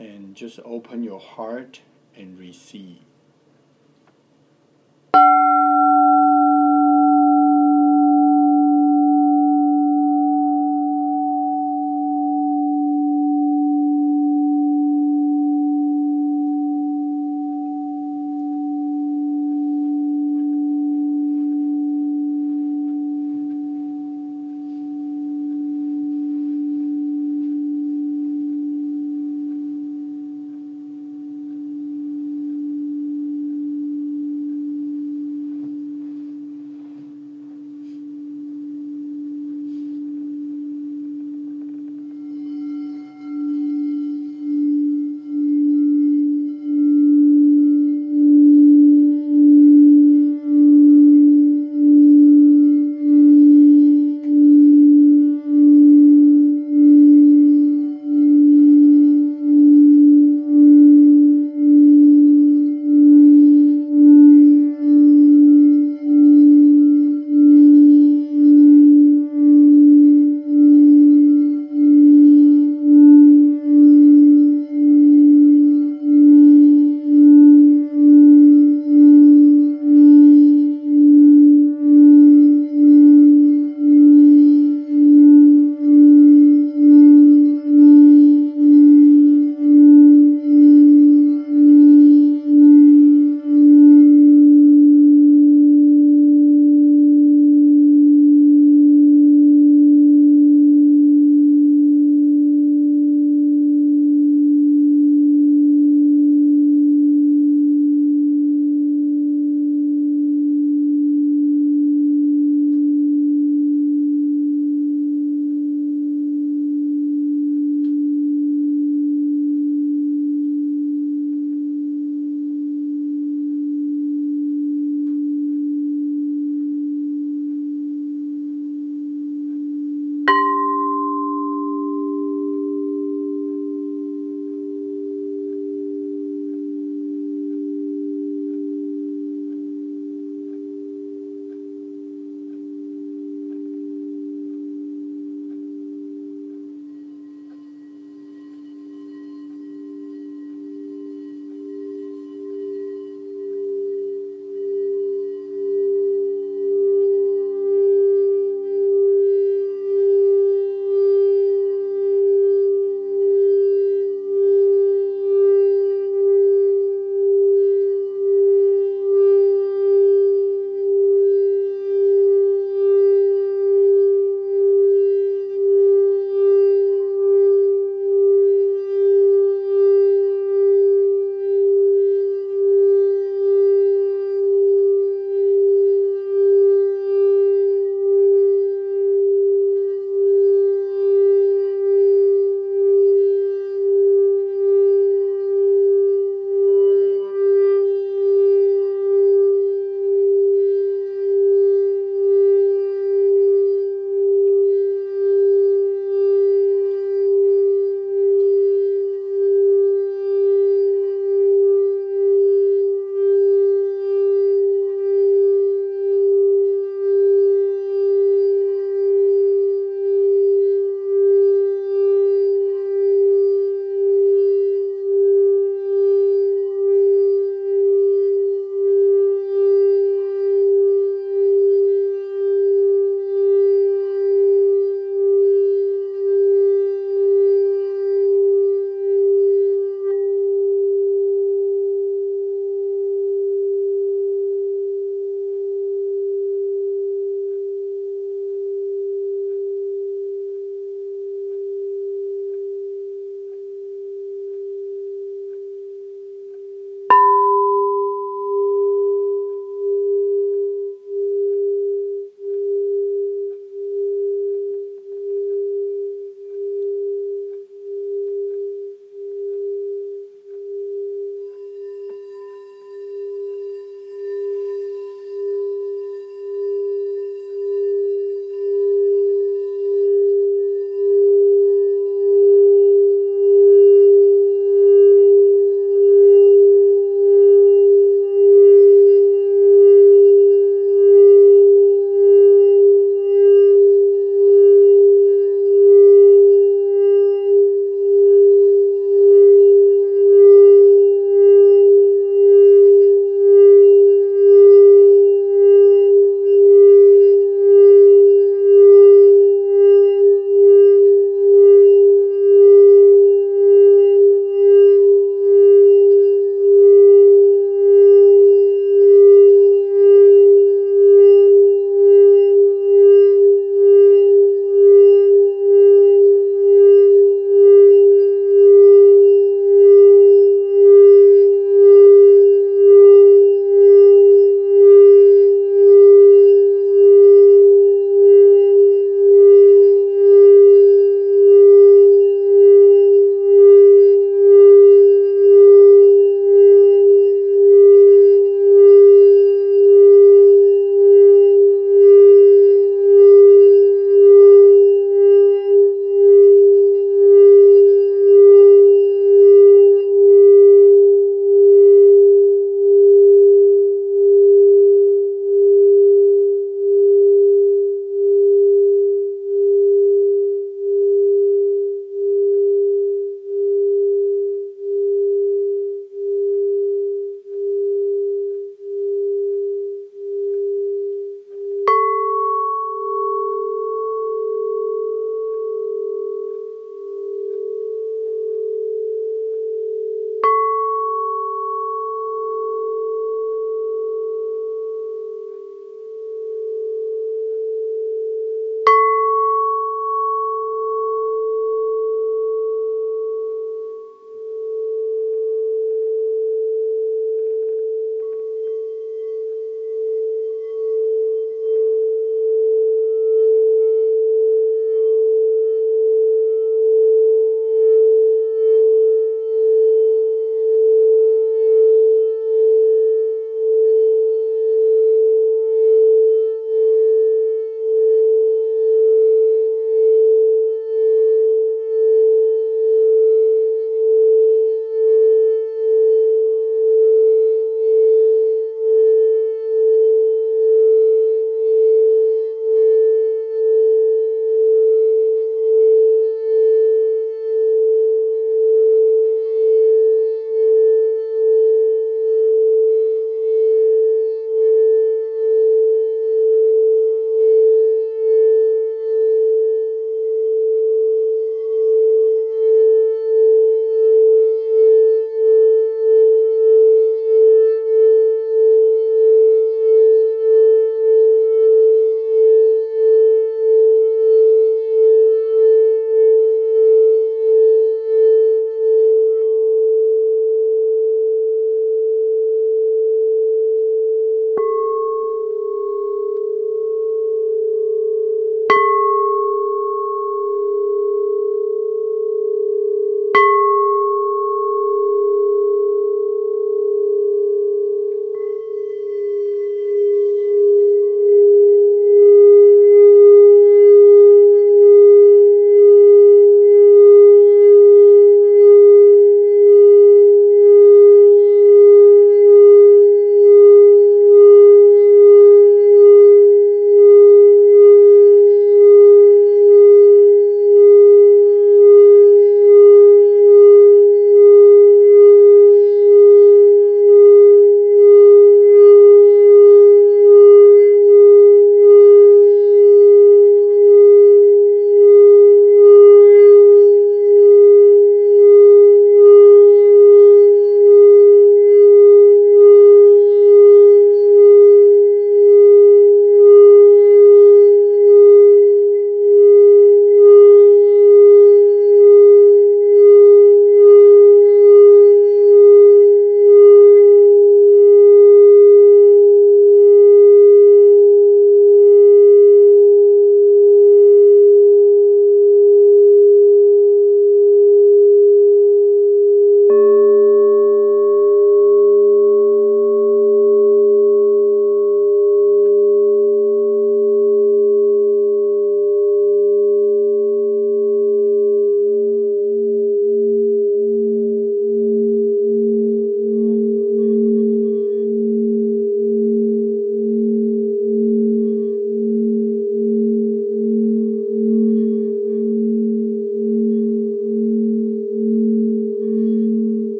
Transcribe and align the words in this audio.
and 0.00 0.34
just 0.34 0.58
open 0.64 1.02
your 1.02 1.20
heart 1.20 1.80
and 2.16 2.38
receive. 2.38 3.09